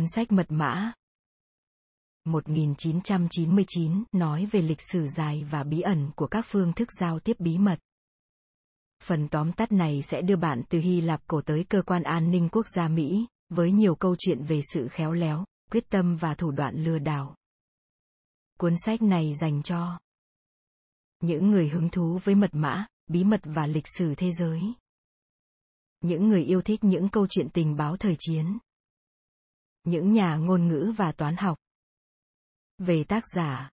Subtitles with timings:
[0.00, 0.92] Cuốn sách mật mã
[2.24, 7.36] 1999 nói về lịch sử dài và bí ẩn của các phương thức giao tiếp
[7.38, 7.78] bí mật.
[9.02, 12.30] Phần tóm tắt này sẽ đưa bạn từ Hy Lạp cổ tới cơ quan an
[12.30, 16.34] ninh quốc gia Mỹ, với nhiều câu chuyện về sự khéo léo, quyết tâm và
[16.34, 17.36] thủ đoạn lừa đảo.
[18.58, 20.00] Cuốn sách này dành cho
[21.22, 24.60] những người hứng thú với mật mã, bí mật và lịch sử thế giới.
[26.00, 28.58] Những người yêu thích những câu chuyện tình báo thời chiến.
[29.90, 31.58] Những nhà ngôn ngữ và toán học.
[32.78, 33.70] Về tác giả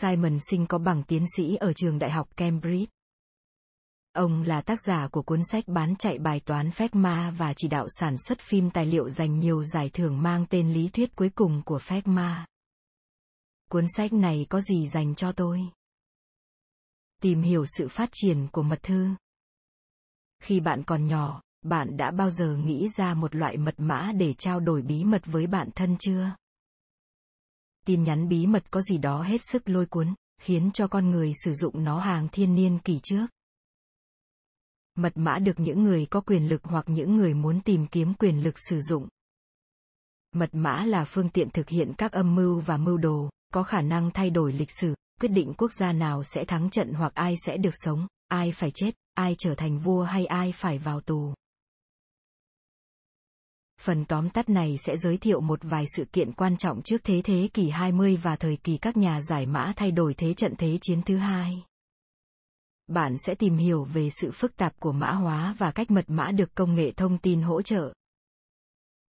[0.00, 2.86] Simon Sinh có bằng tiến sĩ ở trường đại học Cambridge.
[4.12, 7.68] Ông là tác giả của cuốn sách bán chạy bài toán phép ma và chỉ
[7.68, 11.30] đạo sản xuất phim tài liệu giành nhiều giải thưởng mang tên lý thuyết cuối
[11.34, 12.46] cùng của phép ma.
[13.68, 15.60] Cuốn sách này có gì dành cho tôi?
[17.22, 19.08] Tìm hiểu sự phát triển của mật thư.
[20.42, 24.32] Khi bạn còn nhỏ, bạn đã bao giờ nghĩ ra một loại mật mã để
[24.32, 26.34] trao đổi bí mật với bạn thân chưa?
[27.86, 31.32] Tin nhắn bí mật có gì đó hết sức lôi cuốn, khiến cho con người
[31.44, 33.26] sử dụng nó hàng thiên niên kỳ trước.
[34.94, 38.42] Mật mã được những người có quyền lực hoặc những người muốn tìm kiếm quyền
[38.42, 39.08] lực sử dụng.
[40.32, 43.80] Mật mã là phương tiện thực hiện các âm mưu và mưu đồ, có khả
[43.80, 47.34] năng thay đổi lịch sử, quyết định quốc gia nào sẽ thắng trận hoặc ai
[47.46, 51.34] sẽ được sống, ai phải chết, ai trở thành vua hay ai phải vào tù.
[53.80, 57.20] Phần tóm tắt này sẽ giới thiệu một vài sự kiện quan trọng trước thế
[57.24, 60.78] thế kỷ 20 và thời kỳ các nhà giải mã thay đổi thế trận thế
[60.80, 61.64] chiến thứ hai.
[62.86, 66.30] Bạn sẽ tìm hiểu về sự phức tạp của mã hóa và cách mật mã
[66.30, 67.92] được công nghệ thông tin hỗ trợ.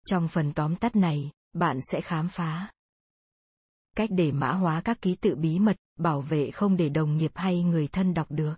[0.06, 2.72] Trong phần tóm tắt này, bạn sẽ khám phá
[3.96, 7.32] cách để mã hóa các ký tự bí mật, bảo vệ không để đồng nghiệp
[7.36, 8.56] hay người thân đọc được.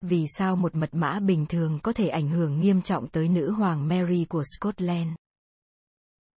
[0.00, 3.50] Vì sao một mật mã bình thường có thể ảnh hưởng nghiêm trọng tới nữ
[3.50, 5.10] hoàng Mary của Scotland?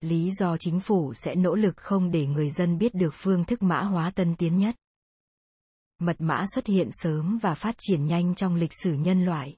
[0.01, 3.61] Lý do chính phủ sẽ nỗ lực không để người dân biết được phương thức
[3.61, 4.75] mã hóa tân tiến nhất.
[5.99, 9.55] Mật mã xuất hiện sớm và phát triển nhanh trong lịch sử nhân loại.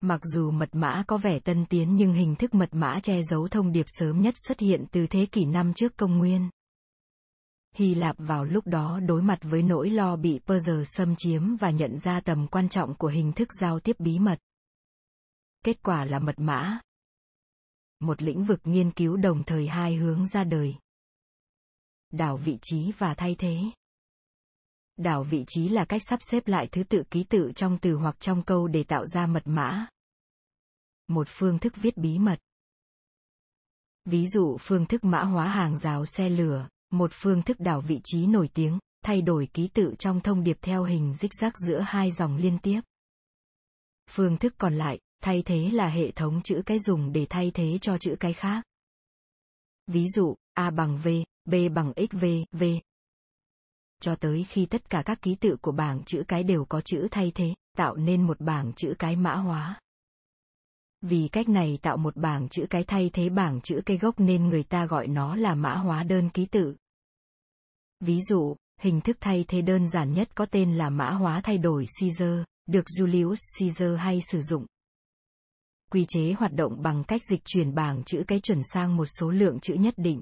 [0.00, 3.48] Mặc dù mật mã có vẻ tân tiến nhưng hình thức mật mã che giấu
[3.48, 6.50] thông điệp sớm nhất xuất hiện từ thế kỷ năm trước công nguyên.
[7.76, 11.70] Hy Lạp vào lúc đó đối mặt với nỗi lo bị Perser xâm chiếm và
[11.70, 14.38] nhận ra tầm quan trọng của hình thức giao tiếp bí mật.
[15.64, 16.80] Kết quả là mật mã.
[18.00, 20.74] Một lĩnh vực nghiên cứu đồng thời hai hướng ra đời.
[22.12, 23.58] Đảo vị trí và thay thế.
[24.96, 28.20] Đảo vị trí là cách sắp xếp lại thứ tự ký tự trong từ hoặc
[28.20, 29.86] trong câu để tạo ra mật mã.
[31.08, 32.38] Một phương thức viết bí mật.
[34.04, 38.00] Ví dụ phương thức mã hóa hàng rào xe lửa, một phương thức đảo vị
[38.04, 41.80] trí nổi tiếng, thay đổi ký tự trong thông điệp theo hình dích rác giữa
[41.80, 42.80] hai dòng liên tiếp.
[44.10, 47.78] Phương thức còn lại, thay thế là hệ thống chữ cái dùng để thay thế
[47.78, 48.64] cho chữ cái khác.
[49.86, 51.08] Ví dụ, A bằng V,
[51.44, 52.64] B bằng XV, V.
[54.00, 57.08] Cho tới khi tất cả các ký tự của bảng chữ cái đều có chữ
[57.10, 59.80] thay thế, tạo nên một bảng chữ cái mã hóa.
[61.08, 64.48] Vì cách này tạo một bảng chữ cái thay thế bảng chữ cái gốc nên
[64.48, 66.76] người ta gọi nó là mã hóa đơn ký tự.
[68.00, 71.58] Ví dụ, hình thức thay thế đơn giản nhất có tên là mã hóa thay
[71.58, 74.66] đổi Caesar, được Julius Caesar hay sử dụng.
[75.90, 79.30] Quy chế hoạt động bằng cách dịch chuyển bảng chữ cái chuẩn sang một số
[79.30, 80.20] lượng chữ nhất định.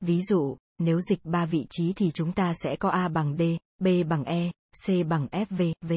[0.00, 3.42] Ví dụ, nếu dịch ba vị trí thì chúng ta sẽ có A bằng D,
[3.80, 4.50] B bằng E,
[4.86, 5.92] C bằng F V, V.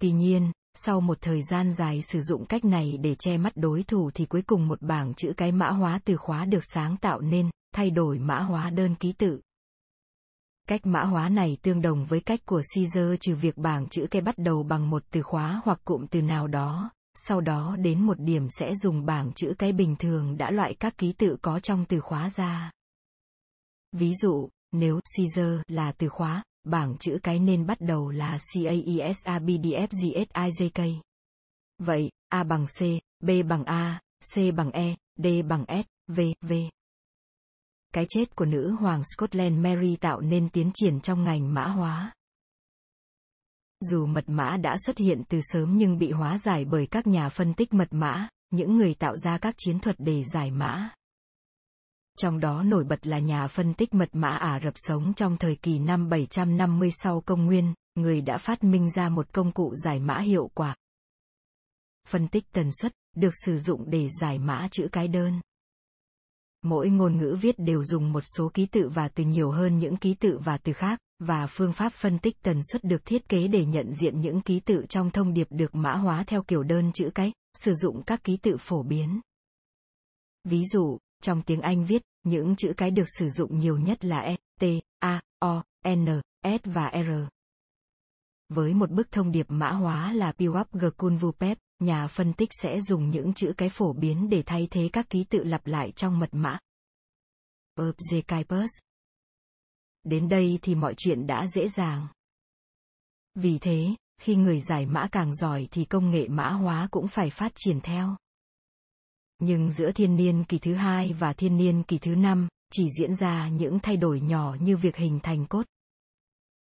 [0.00, 3.82] Tuy nhiên, sau một thời gian dài sử dụng cách này để che mắt đối
[3.82, 7.20] thủ thì cuối cùng một bảng chữ cái mã hóa từ khóa được sáng tạo
[7.20, 9.40] nên, thay đổi mã hóa đơn ký tự.
[10.68, 14.22] Cách mã hóa này tương đồng với cách của Caesar trừ việc bảng chữ cái
[14.22, 18.20] bắt đầu bằng một từ khóa hoặc cụm từ nào đó, sau đó đến một
[18.20, 21.84] điểm sẽ dùng bảng chữ cái bình thường đã loại các ký tự có trong
[21.84, 22.70] từ khóa ra.
[23.92, 31.00] Ví dụ, nếu Caesar là từ khóa, bảng chữ cái nên bắt đầu là CAESABDFGSIJK.
[31.78, 32.78] Vậy, A bằng C,
[33.24, 34.00] B bằng A,
[34.34, 36.52] C bằng E, D bằng S, V, V.
[37.92, 42.12] Cái chết của nữ hoàng Scotland Mary tạo nên tiến triển trong ngành mã hóa.
[43.80, 47.28] Dù mật mã đã xuất hiện từ sớm nhưng bị hóa giải bởi các nhà
[47.28, 50.90] phân tích mật mã, những người tạo ra các chiến thuật để giải mã.
[52.20, 55.56] Trong đó nổi bật là nhà phân tích mật mã Ả Rập sống trong thời
[55.56, 60.00] kỳ năm 750 sau công nguyên, người đã phát minh ra một công cụ giải
[60.00, 60.76] mã hiệu quả.
[62.08, 65.40] Phân tích tần suất, được sử dụng để giải mã chữ cái đơn.
[66.62, 69.96] Mỗi ngôn ngữ viết đều dùng một số ký tự và từ nhiều hơn những
[69.96, 73.48] ký tự và từ khác, và phương pháp phân tích tần suất được thiết kế
[73.48, 76.92] để nhận diện những ký tự trong thông điệp được mã hóa theo kiểu đơn
[76.92, 77.32] chữ cái,
[77.64, 79.20] sử dụng các ký tự phổ biến.
[80.44, 84.18] Ví dụ, trong tiếng Anh viết, những chữ cái được sử dụng nhiều nhất là
[84.18, 84.64] E, T,
[84.98, 86.06] A, O, N,
[86.44, 87.10] S và R.
[88.48, 93.10] Với một bức thông điệp mã hóa là Piwap Gkunvupep, nhà phân tích sẽ dùng
[93.10, 96.28] những chữ cái phổ biến để thay thế các ký tự lặp lại trong mật
[96.32, 96.58] mã.
[97.78, 98.68] Objectypus.
[100.04, 102.08] Đến đây thì mọi chuyện đã dễ dàng.
[103.34, 107.30] Vì thế, khi người giải mã càng giỏi thì công nghệ mã hóa cũng phải
[107.30, 108.16] phát triển theo.
[109.40, 113.14] Nhưng giữa thiên niên kỳ thứ hai và thiên niên kỳ thứ năm, chỉ diễn
[113.14, 115.66] ra những thay đổi nhỏ như việc hình thành cốt.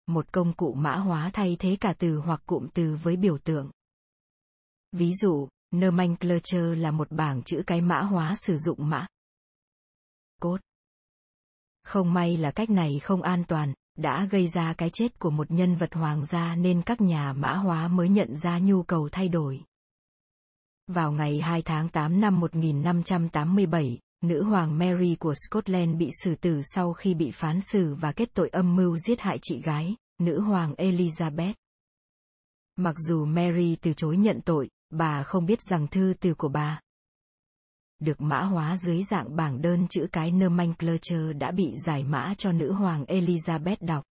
[0.06, 3.70] Một công cụ mã hóa thay thế cả từ hoặc cụm từ với biểu tượng.
[4.92, 9.06] Ví dụ, nomenclature là một bảng chữ cái mã hóa sử dụng mã
[10.40, 10.60] cốt.
[11.84, 15.50] Không may là cách này không an toàn, đã gây ra cái chết của một
[15.50, 19.28] nhân vật hoàng gia nên các nhà mã hóa mới nhận ra nhu cầu thay
[19.28, 19.62] đổi.
[20.86, 26.60] Vào ngày 2 tháng 8 năm 1587, nữ hoàng Mary của Scotland bị xử tử
[26.64, 30.40] sau khi bị phán xử và kết tội âm mưu giết hại chị gái, nữ
[30.40, 31.54] hoàng Elizabeth.
[32.76, 36.80] Mặc dù Mary từ chối nhận tội, bà không biết rằng thư từ của bà
[38.02, 42.52] được mã hóa dưới dạng bảng đơn chữ cái nomenclature đã bị giải mã cho
[42.52, 44.04] nữ hoàng Elizabeth đọc.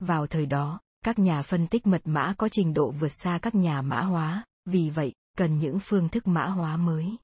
[0.00, 3.54] Vào thời đó, các nhà phân tích mật mã có trình độ vượt xa các
[3.54, 7.16] nhà mã hóa, vì vậy, cần những phương thức mã hóa mới.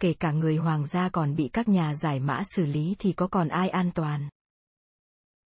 [0.00, 3.26] Kể cả người hoàng gia còn bị các nhà giải mã xử lý thì có
[3.26, 4.28] còn ai an toàn.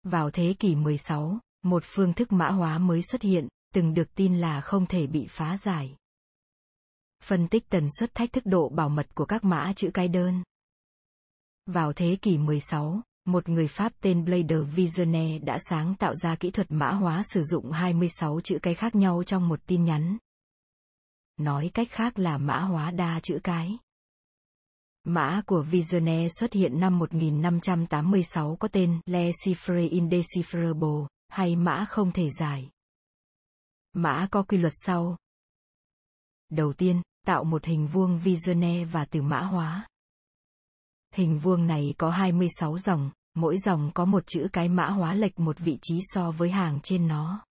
[0.04, 4.38] Vào thế kỷ 16, một phương thức mã hóa mới xuất hiện, từng được tin
[4.38, 5.96] là không thể bị phá giải.
[7.24, 10.44] Phân tích tần suất thách thức độ bảo mật của các mã chữ cái đơn.
[11.66, 16.52] Vào thế kỷ 16, một người Pháp tên Blader Visionnaire đã sáng tạo ra kỹ
[16.52, 20.18] thuật mã hóa sử dụng 26 chữ cái khác nhau trong một tin nhắn.
[21.38, 23.78] Nói cách khác là mã hóa đa chữ cái.
[25.04, 32.12] Mã của Visionnaire xuất hiện năm 1586 có tên Le Chiffre Indecipherable, hay mã không
[32.12, 32.70] thể giải.
[33.94, 35.18] Mã có quy luật sau.
[36.50, 39.88] Đầu tiên, tạo một hình vuông Visionnaire và từ mã hóa.
[41.14, 45.40] Hình vuông này có 26 dòng, mỗi dòng có một chữ cái mã hóa lệch
[45.40, 47.46] một vị trí so với hàng trên nó.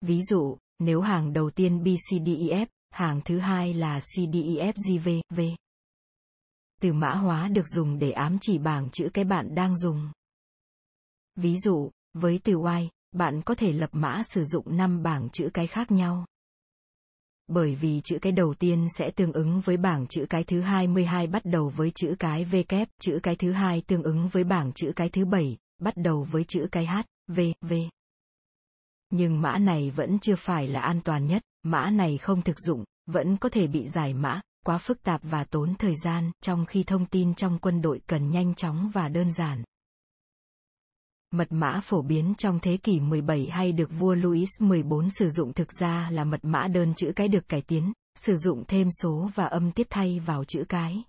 [0.00, 5.40] Ví dụ, nếu hàng đầu tiên BCDEF, hàng thứ hai là CDEFGV, V.
[6.80, 10.12] Từ mã hóa được dùng để ám chỉ bảng chữ cái bạn đang dùng.
[11.36, 15.50] Ví dụ, với từ Y, bạn có thể lập mã sử dụng 5 bảng chữ
[15.54, 16.26] cái khác nhau.
[17.46, 21.26] Bởi vì chữ cái đầu tiên sẽ tương ứng với bảng chữ cái thứ 22
[21.26, 24.72] bắt đầu với chữ cái V kép, chữ cái thứ hai tương ứng với bảng
[24.72, 27.72] chữ cái thứ 7, bắt đầu với chữ cái H, V, V.
[29.10, 32.84] Nhưng mã này vẫn chưa phải là an toàn nhất, mã này không thực dụng,
[33.06, 36.82] vẫn có thể bị giải mã, quá phức tạp và tốn thời gian, trong khi
[36.82, 39.64] thông tin trong quân đội cần nhanh chóng và đơn giản.
[41.30, 45.52] Mật mã phổ biến trong thế kỷ 17 hay được vua Louis XIV sử dụng
[45.52, 47.92] thực ra là mật mã đơn chữ cái được cải tiến,
[48.26, 51.04] sử dụng thêm số và âm tiết thay vào chữ cái.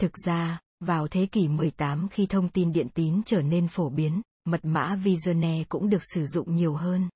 [0.00, 4.22] Thực ra, vào thế kỷ 18 khi thông tin điện tín trở nên phổ biến,
[4.50, 7.08] mật mã Visione cũng được sử dụng nhiều hơn.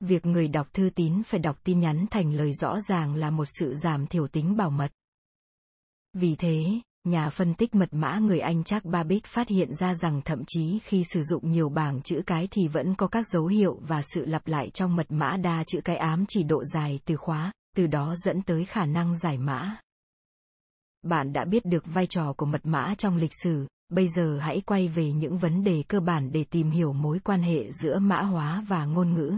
[0.00, 3.44] Việc người đọc thư tín phải đọc tin nhắn thành lời rõ ràng là một
[3.58, 4.92] sự giảm thiểu tính bảo mật.
[6.12, 6.64] Vì thế,
[7.04, 10.78] nhà phân tích mật mã người Anh Jack Babbage phát hiện ra rằng thậm chí
[10.82, 14.24] khi sử dụng nhiều bảng chữ cái thì vẫn có các dấu hiệu và sự
[14.26, 17.86] lặp lại trong mật mã đa chữ cái ám chỉ độ dài từ khóa, từ
[17.86, 19.76] đó dẫn tới khả năng giải mã.
[21.02, 24.60] Bạn đã biết được vai trò của mật mã trong lịch sử, bây giờ hãy
[24.60, 28.22] quay về những vấn đề cơ bản để tìm hiểu mối quan hệ giữa mã
[28.22, 29.34] hóa và ngôn ngữ.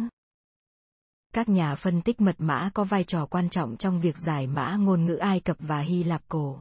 [1.35, 4.76] Các nhà phân tích mật mã có vai trò quan trọng trong việc giải mã
[4.76, 6.59] ngôn ngữ Ai Cập và Hy Lạp cổ.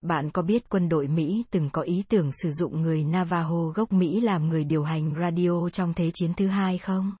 [0.00, 3.92] Bạn có biết quân đội Mỹ từng có ý tưởng sử dụng người Navajo gốc
[3.92, 7.12] Mỹ làm người điều hành radio trong Thế chiến thứ hai không?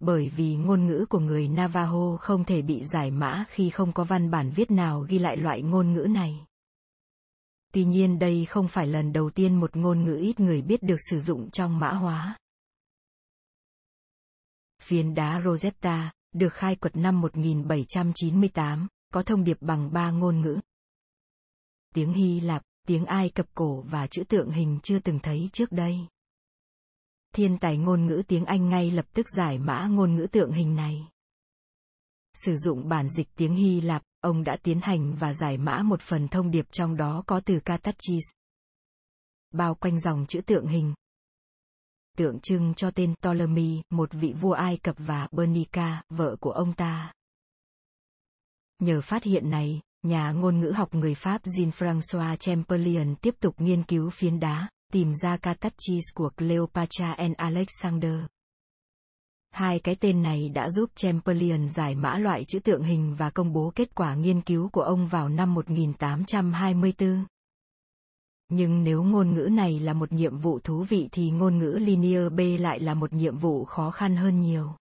[0.00, 4.04] Bởi vì ngôn ngữ của người Navajo không thể bị giải mã khi không có
[4.04, 6.46] văn bản viết nào ghi lại loại ngôn ngữ này.
[7.72, 10.98] Tuy nhiên đây không phải lần đầu tiên một ngôn ngữ ít người biết được
[11.10, 12.38] sử dụng trong mã hóa.
[14.82, 20.60] Phiến đá Rosetta, được khai quật năm 1798, có thông điệp bằng ba ngôn ngữ
[21.94, 25.72] tiếng Hy Lạp, tiếng Ai Cập cổ và chữ tượng hình chưa từng thấy trước
[25.72, 25.98] đây.
[27.34, 30.74] Thiên tài ngôn ngữ tiếng Anh ngay lập tức giải mã ngôn ngữ tượng hình
[30.74, 31.08] này.
[32.34, 36.00] Sử dụng bản dịch tiếng Hy Lạp, ông đã tiến hành và giải mã một
[36.00, 38.24] phần thông điệp trong đó có từ Katachis.
[39.50, 40.94] Bao quanh dòng chữ tượng hình.
[42.16, 46.72] Tượng trưng cho tên Ptolemy, một vị vua Ai Cập và Bernica, vợ của ông
[46.72, 47.12] ta.
[48.78, 53.82] Nhờ phát hiện này, nhà ngôn ngữ học người Pháp Jean-François Champollion tiếp tục nghiên
[53.82, 58.14] cứu phiến đá, tìm ra Catachis của Cleopatra and Alexander.
[59.50, 63.52] Hai cái tên này đã giúp Champollion giải mã loại chữ tượng hình và công
[63.52, 67.24] bố kết quả nghiên cứu của ông vào năm 1824.
[68.48, 72.32] Nhưng nếu ngôn ngữ này là một nhiệm vụ thú vị thì ngôn ngữ Linear
[72.32, 74.72] B lại là một nhiệm vụ khó khăn hơn nhiều.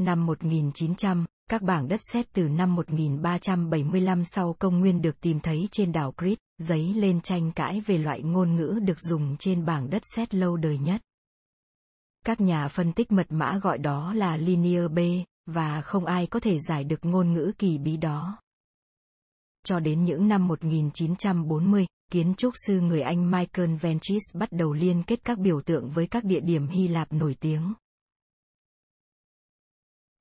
[0.00, 5.68] Năm 1900, các bảng đất sét từ năm 1375 sau công nguyên được tìm thấy
[5.72, 9.90] trên đảo Crete, giấy lên tranh cãi về loại ngôn ngữ được dùng trên bảng
[9.90, 11.00] đất sét lâu đời nhất.
[12.26, 14.98] Các nhà phân tích mật mã gọi đó là Linear B,
[15.46, 18.38] và không ai có thể giải được ngôn ngữ kỳ bí đó.
[19.64, 25.02] Cho đến những năm 1940, kiến trúc sư người Anh Michael Ventris bắt đầu liên
[25.02, 27.74] kết các biểu tượng với các địa điểm Hy Lạp nổi tiếng.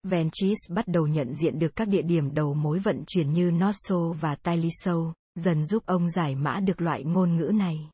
[0.03, 4.11] Ventris bắt đầu nhận diện được các địa điểm đầu mối vận chuyển như Nosso
[4.21, 7.89] và Tylisso, dần giúp ông giải mã được loại ngôn ngữ này.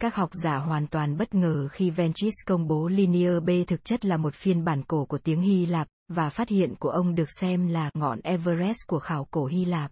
[0.00, 4.04] Các học giả hoàn toàn bất ngờ khi Ventris công bố Linear B thực chất
[4.04, 7.28] là một phiên bản cổ của tiếng Hy Lạp, và phát hiện của ông được
[7.40, 9.90] xem là ngọn Everest của khảo cổ Hy Lạp.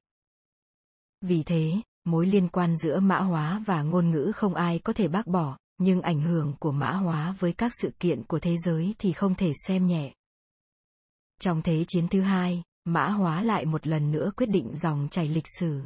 [1.21, 1.73] Vì thế,
[2.05, 5.59] mối liên quan giữa mã hóa và ngôn ngữ không ai có thể bác bỏ,
[5.79, 9.35] nhưng ảnh hưởng của mã hóa với các sự kiện của thế giới thì không
[9.35, 10.15] thể xem nhẹ.
[11.41, 15.29] Trong Thế chiến thứ hai, mã hóa lại một lần nữa quyết định dòng chảy
[15.29, 15.81] lịch sử.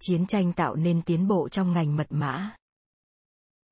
[0.00, 2.57] Chiến tranh tạo nên tiến bộ trong ngành mật mã.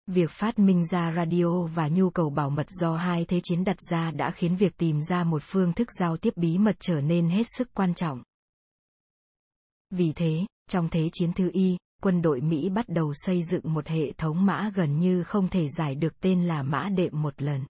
[0.07, 3.77] Việc phát minh ra radio và nhu cầu bảo mật do hai thế chiến đặt
[3.91, 7.29] ra đã khiến việc tìm ra một phương thức giao tiếp bí mật trở nên
[7.29, 8.23] hết sức quan trọng.
[9.91, 13.87] Vì thế, trong Thế chiến thứ y, quân đội Mỹ bắt đầu xây dựng một
[13.87, 17.67] hệ thống mã gần như không thể giải được tên là mã đệm một lần.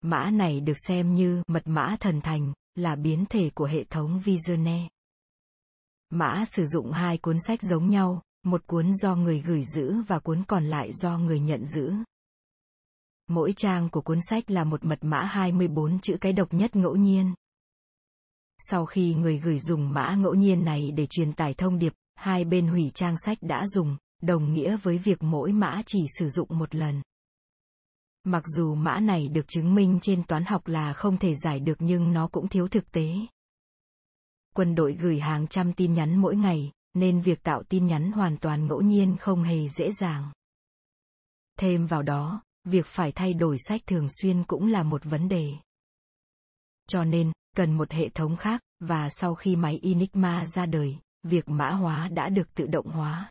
[0.00, 4.20] Mã này được xem như mật mã thần thành, là biến thể của hệ thống
[4.24, 4.88] Visione.
[6.10, 10.18] Mã sử dụng hai cuốn sách giống nhau, một cuốn do người gửi giữ và
[10.18, 11.92] cuốn còn lại do người nhận giữ.
[13.28, 16.96] Mỗi trang của cuốn sách là một mật mã 24 chữ cái độc nhất ngẫu
[16.96, 17.34] nhiên.
[18.58, 22.44] Sau khi người gửi dùng mã ngẫu nhiên này để truyền tải thông điệp, hai
[22.44, 26.48] bên hủy trang sách đã dùng, đồng nghĩa với việc mỗi mã chỉ sử dụng
[26.58, 27.02] một lần.
[28.24, 31.76] Mặc dù mã này được chứng minh trên toán học là không thể giải được
[31.78, 33.14] nhưng nó cũng thiếu thực tế.
[34.54, 38.36] Quân đội gửi hàng trăm tin nhắn mỗi ngày, nên việc tạo tin nhắn hoàn
[38.36, 40.32] toàn ngẫu nhiên không hề dễ dàng.
[41.58, 45.52] Thêm vào đó, việc phải thay đổi sách thường xuyên cũng là một vấn đề.
[46.88, 51.48] Cho nên, cần một hệ thống khác, và sau khi máy Enigma ra đời, việc
[51.48, 53.30] mã hóa đã được tự động hóa.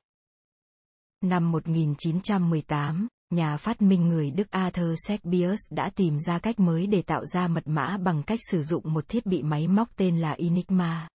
[1.22, 7.02] Năm 1918, nhà phát minh người Đức Arthur Sebius đã tìm ra cách mới để
[7.02, 10.32] tạo ra mật mã bằng cách sử dụng một thiết bị máy móc tên là
[10.32, 11.08] Enigma.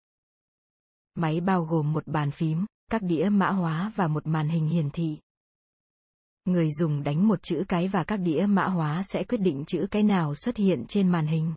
[1.14, 4.90] Máy bao gồm một bàn phím, các đĩa mã hóa và một màn hình hiển
[4.90, 5.18] thị.
[6.44, 9.86] Người dùng đánh một chữ cái và các đĩa mã hóa sẽ quyết định chữ
[9.90, 11.54] cái nào xuất hiện trên màn hình.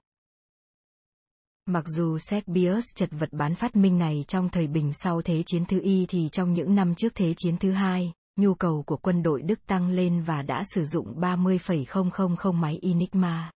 [1.65, 5.65] Mặc dù Sebius chật vật bán phát minh này trong thời bình sau Thế chiến
[5.65, 9.23] thứ y thì trong những năm trước Thế chiến thứ hai, nhu cầu của quân
[9.23, 13.51] đội Đức tăng lên và đã sử dụng 30,000 máy Enigma.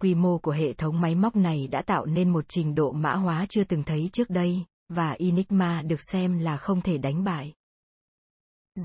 [0.00, 3.12] Quy mô của hệ thống máy móc này đã tạo nên một trình độ mã
[3.12, 7.54] hóa chưa từng thấy trước đây, và Enigma được xem là không thể đánh bại.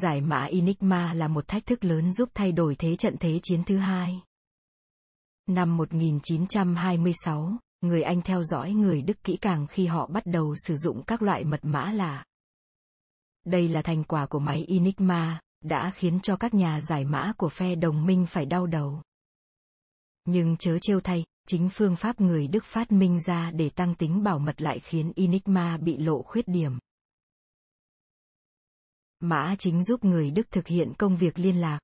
[0.02, 3.64] Giải mã Enigma là một thách thức lớn giúp thay đổi thế trận thế chiến
[3.64, 4.22] thứ hai.
[5.48, 7.52] Năm 1926,
[7.82, 11.22] người Anh theo dõi người Đức kỹ càng khi họ bắt đầu sử dụng các
[11.22, 12.26] loại mật mã lạ.
[13.46, 17.50] Đây là thành quả của máy Enigma, đã khiến cho các nhà giải mã của
[17.50, 19.02] phe đồng minh phải đau đầu.
[20.26, 24.24] Nhưng chớ trêu thay, chính phương pháp người Đức phát minh ra để tăng tính
[24.24, 26.80] bảo mật lại khiến Enigma bị lộ khuyết điểm.
[29.20, 31.80] Mã chính giúp người Đức thực hiện công việc liên lạc.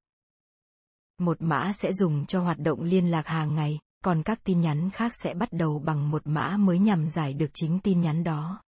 [1.18, 4.90] Một mã sẽ dùng cho hoạt động liên lạc hàng ngày, còn các tin nhắn
[4.90, 8.62] khác sẽ bắt đầu bằng một mã mới nhằm giải được chính tin nhắn đó.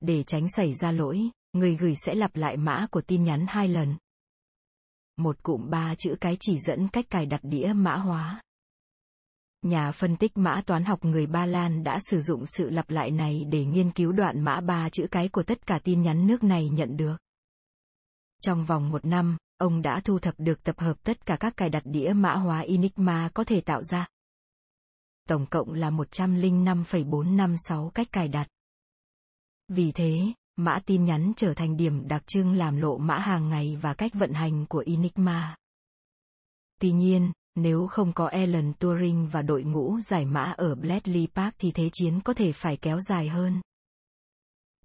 [0.00, 3.68] Để tránh xảy ra lỗi, người gửi sẽ lặp lại mã của tin nhắn hai
[3.68, 3.96] lần.
[5.16, 8.42] Một cụm ba chữ cái chỉ dẫn cách cài đặt đĩa mã hóa.
[9.66, 13.10] Nhà phân tích mã toán học người Ba Lan đã sử dụng sự lặp lại
[13.10, 16.44] này để nghiên cứu đoạn mã ba chữ cái của tất cả tin nhắn nước
[16.44, 17.16] này nhận được.
[18.40, 21.70] Trong vòng một năm, ông đã thu thập được tập hợp tất cả các cài
[21.70, 24.06] đặt đĩa mã hóa Enigma có thể tạo ra.
[25.28, 28.48] Tổng cộng là 105,456 cách cài đặt.
[29.68, 33.78] Vì thế, mã tin nhắn trở thành điểm đặc trưng làm lộ mã hàng ngày
[33.80, 35.56] và cách vận hành của Enigma.
[36.80, 41.54] Tuy nhiên, nếu không có Alan Turing và đội ngũ giải mã ở Bletchley Park
[41.58, 43.60] thì thế chiến có thể phải kéo dài hơn.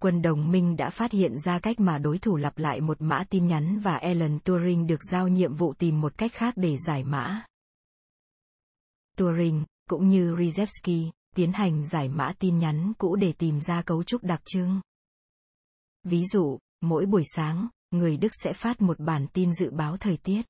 [0.02, 3.24] Quân đồng minh đã phát hiện ra cách mà đối thủ lặp lại một mã
[3.30, 7.04] tin nhắn và Alan Turing được giao nhiệm vụ tìm một cách khác để giải
[7.04, 7.44] mã.
[9.18, 14.04] Turing, cũng như Rizevsky, tiến hành giải mã tin nhắn cũ để tìm ra cấu
[14.04, 14.82] trúc đặc trưng.
[16.04, 20.18] Ví dụ, mỗi buổi sáng, người Đức sẽ phát một bản tin dự báo thời
[20.18, 20.42] tiết.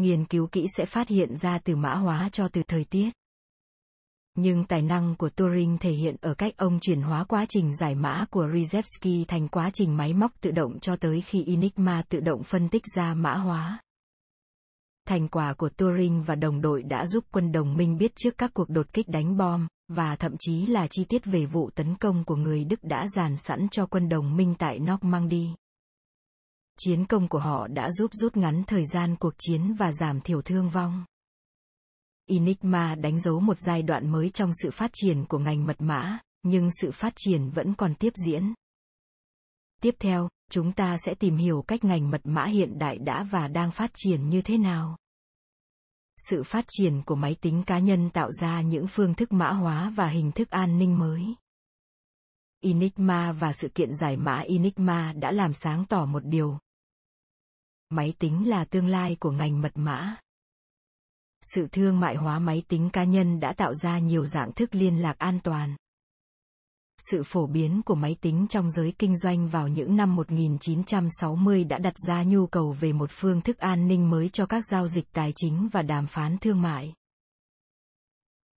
[0.00, 3.10] Nghiên cứu kỹ sẽ phát hiện ra từ mã hóa cho từ thời tiết.
[4.34, 7.94] Nhưng tài năng của Turing thể hiện ở cách ông chuyển hóa quá trình giải
[7.94, 12.20] mã của Rizevsky thành quá trình máy móc tự động cho tới khi Enigma tự
[12.20, 13.80] động phân tích ra mã hóa.
[15.06, 18.50] Thành quả của Turing và đồng đội đã giúp quân đồng minh biết trước các
[18.54, 22.24] cuộc đột kích đánh bom, và thậm chí là chi tiết về vụ tấn công
[22.24, 25.54] của người Đức đã dàn sẵn cho quân đồng minh tại Normandy.
[26.82, 30.42] Chiến công của họ đã giúp rút ngắn thời gian cuộc chiến và giảm thiểu
[30.42, 31.04] thương vong.
[32.26, 36.18] Enigma đánh dấu một giai đoạn mới trong sự phát triển của ngành mật mã,
[36.42, 38.54] nhưng sự phát triển vẫn còn tiếp diễn.
[39.82, 43.48] Tiếp theo, chúng ta sẽ tìm hiểu cách ngành mật mã hiện đại đã và
[43.48, 44.96] đang phát triển như thế nào.
[46.16, 49.92] Sự phát triển của máy tính cá nhân tạo ra những phương thức mã hóa
[49.96, 51.34] và hình thức an ninh mới.
[52.60, 56.58] Enigma và sự kiện giải mã Enigma đã làm sáng tỏ một điều.
[57.90, 60.16] Máy tính là tương lai của ngành mật mã.
[61.54, 65.02] Sự thương mại hóa máy tính cá nhân đã tạo ra nhiều dạng thức liên
[65.02, 65.76] lạc an toàn
[67.10, 71.78] sự phổ biến của máy tính trong giới kinh doanh vào những năm 1960 đã
[71.78, 75.12] đặt ra nhu cầu về một phương thức an ninh mới cho các giao dịch
[75.12, 76.94] tài chính và đàm phán thương mại.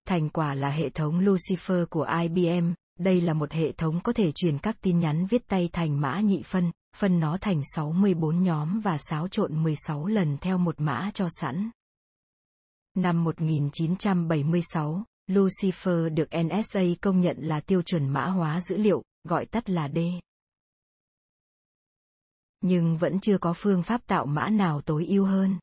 [0.06, 4.32] Thành quả là hệ thống Lucifer của IBM, đây là một hệ thống có thể
[4.32, 8.80] truyền các tin nhắn viết tay thành mã nhị phân, phân nó thành 64 nhóm
[8.80, 11.70] và xáo trộn 16 lần theo một mã cho sẵn.
[12.94, 19.46] Năm 1976, Lucifer được NSA công nhận là tiêu chuẩn mã hóa dữ liệu, gọi
[19.46, 19.98] tắt là D.
[22.60, 25.58] Nhưng vẫn chưa có phương pháp tạo mã nào tối ưu hơn.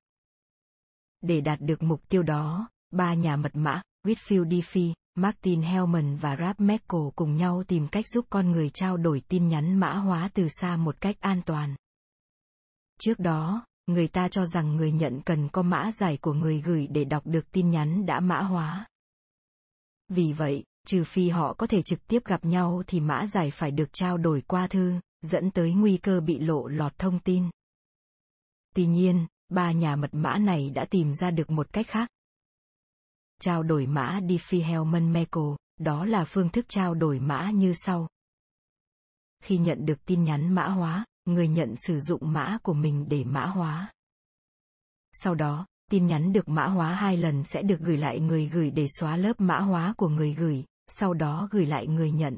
[1.21, 6.35] Để đạt được mục tiêu đó, ba nhà mật mã, Whitfield Diffie, Martin Hellman và
[6.39, 10.29] Rap Merkle cùng nhau tìm cách giúp con người trao đổi tin nhắn mã hóa
[10.33, 11.75] từ xa một cách an toàn.
[12.99, 16.87] Trước đó, người ta cho rằng người nhận cần có mã giải của người gửi
[16.87, 18.87] để đọc được tin nhắn đã mã hóa.
[20.09, 23.71] Vì vậy, trừ phi họ có thể trực tiếp gặp nhau thì mã giải phải
[23.71, 27.49] được trao đổi qua thư, dẫn tới nguy cơ bị lộ lọt thông tin.
[28.75, 32.09] Tuy nhiên, ba nhà mật mã này đã tìm ra được một cách khác.
[33.41, 38.07] Trao đổi mã Diffie-Hellman-Merkle, đó là phương thức trao đổi mã như sau.
[39.43, 43.23] Khi nhận được tin nhắn mã hóa, người nhận sử dụng mã của mình để
[43.23, 43.91] mã hóa.
[45.13, 48.71] Sau đó, tin nhắn được mã hóa hai lần sẽ được gửi lại người gửi
[48.71, 52.37] để xóa lớp mã hóa của người gửi, sau đó gửi lại người nhận.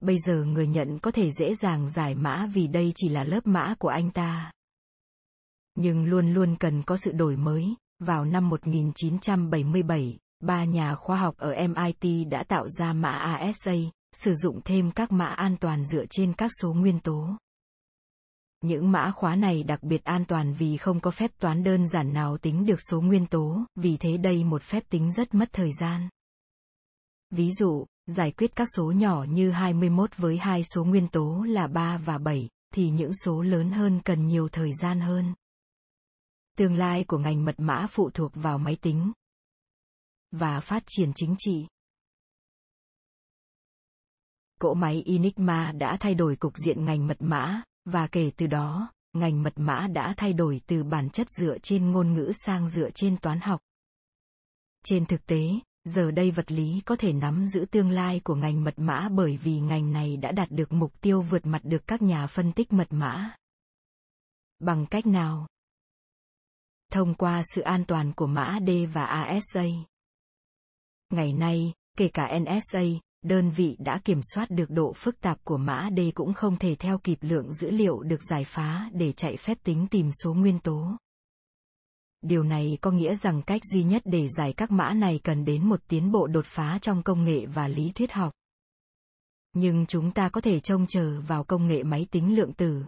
[0.00, 3.46] Bây giờ người nhận có thể dễ dàng giải mã vì đây chỉ là lớp
[3.46, 4.52] mã của anh ta.
[5.74, 7.74] Nhưng luôn luôn cần có sự đổi mới.
[8.04, 13.74] Vào năm 1977, ba nhà khoa học ở MIT đã tạo ra mã ASA,
[14.12, 17.28] sử dụng thêm các mã an toàn dựa trên các số nguyên tố.
[18.64, 22.12] Những mã khóa này đặc biệt an toàn vì không có phép toán đơn giản
[22.12, 25.70] nào tính được số nguyên tố, vì thế đây một phép tính rất mất thời
[25.80, 26.08] gian.
[27.30, 31.66] Ví dụ, giải quyết các số nhỏ như 21 với hai số nguyên tố là
[31.66, 35.34] 3 và 7, thì những số lớn hơn cần nhiều thời gian hơn.
[36.58, 39.12] Tương lai của ngành mật mã phụ thuộc vào máy tính
[40.30, 41.66] và phát triển chính trị.
[44.60, 48.92] Cỗ máy Enigma đã thay đổi cục diện ngành mật mã, và kể từ đó,
[49.12, 52.90] ngành mật mã đã thay đổi từ bản chất dựa trên ngôn ngữ sang dựa
[52.94, 53.60] trên toán học.
[54.84, 55.50] Trên thực tế,
[55.84, 59.36] giờ đây vật lý có thể nắm giữ tương lai của ngành mật mã bởi
[59.36, 62.72] vì ngành này đã đạt được mục tiêu vượt mặt được các nhà phân tích
[62.72, 63.36] mật mã.
[64.58, 65.46] Bằng cách nào?
[66.92, 69.64] Thông qua sự an toàn của mã D và ASA.
[71.10, 72.82] Ngày nay, kể cả NSA,
[73.22, 76.74] đơn vị đã kiểm soát được độ phức tạp của mã D cũng không thể
[76.74, 80.58] theo kịp lượng dữ liệu được giải phá để chạy phép tính tìm số nguyên
[80.58, 80.96] tố.
[82.22, 85.68] Điều này có nghĩa rằng cách duy nhất để giải các mã này cần đến
[85.68, 88.32] một tiến bộ đột phá trong công nghệ và lý thuyết học.
[89.52, 92.82] Nhưng chúng ta có thể trông chờ vào công nghệ máy tính lượng tử.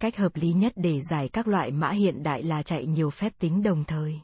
[0.00, 3.32] Cách hợp lý nhất để giải các loại mã hiện đại là chạy nhiều phép
[3.38, 4.20] tính đồng thời.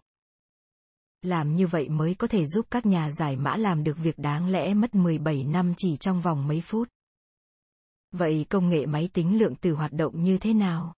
[1.22, 4.48] Làm như vậy mới có thể giúp các nhà giải mã làm được việc đáng
[4.48, 6.88] lẽ mất 17 năm chỉ trong vòng mấy phút.
[8.12, 10.94] Vậy công nghệ máy tính lượng tử hoạt động như thế nào?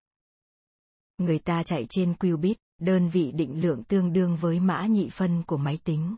[1.18, 5.42] Người ta chạy trên qubit, đơn vị định lượng tương đương với mã nhị phân
[5.42, 6.16] của máy tính.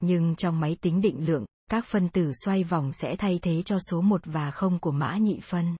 [0.00, 3.78] Nhưng trong máy tính định lượng, các phân tử xoay vòng sẽ thay thế cho
[3.90, 5.76] số 1 và 0 của mã nhị phân.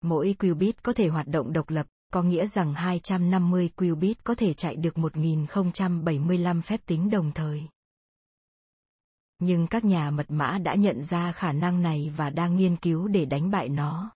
[0.00, 4.54] Mỗi qubit có thể hoạt động độc lập, có nghĩa rằng 250 qubit có thể
[4.54, 7.62] chạy được 1075 phép tính đồng thời.
[9.38, 13.08] Nhưng các nhà mật mã đã nhận ra khả năng này và đang nghiên cứu
[13.08, 14.10] để đánh bại nó.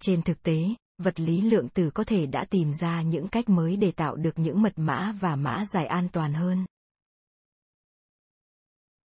[0.00, 3.76] Trên thực tế, vật lý lượng tử có thể đã tìm ra những cách mới
[3.76, 6.66] để tạo được những mật mã và mã giải an toàn hơn.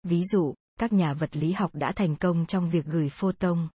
[0.03, 3.67] Ví dụ, các nhà vật lý học đã thành công trong việc gửi photon,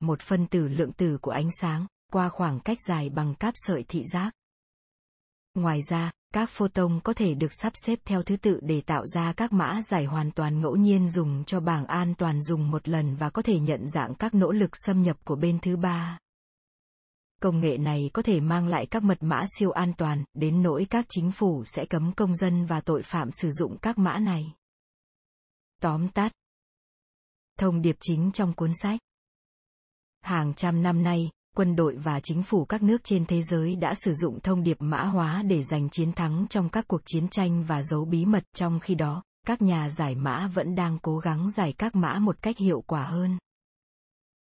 [0.00, 3.84] một phân tử lượng tử của ánh sáng, qua khoảng cách dài bằng cáp sợi
[3.88, 4.32] thị giác.
[5.54, 9.32] Ngoài ra, các photon có thể được sắp xếp theo thứ tự để tạo ra
[9.32, 13.16] các mã giải hoàn toàn ngẫu nhiên dùng cho bảng an toàn dùng một lần
[13.16, 16.18] và có thể nhận dạng các nỗ lực xâm nhập của bên thứ ba.
[17.42, 20.86] Công nghệ này có thể mang lại các mật mã siêu an toàn, đến nỗi
[20.90, 24.54] các chính phủ sẽ cấm công dân và tội phạm sử dụng các mã này.
[25.80, 26.32] Tóm tắt
[27.58, 29.00] Thông điệp chính trong cuốn sách
[30.20, 33.94] Hàng trăm năm nay, quân đội và chính phủ các nước trên thế giới đã
[33.94, 37.64] sử dụng thông điệp mã hóa để giành chiến thắng trong các cuộc chiến tranh
[37.64, 41.50] và giấu bí mật trong khi đó, các nhà giải mã vẫn đang cố gắng
[41.50, 43.38] giải các mã một cách hiệu quả hơn.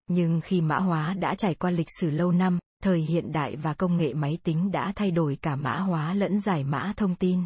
[0.07, 3.73] Nhưng khi mã hóa đã trải qua lịch sử lâu năm, thời hiện đại và
[3.73, 7.45] công nghệ máy tính đã thay đổi cả mã hóa lẫn giải mã thông tin.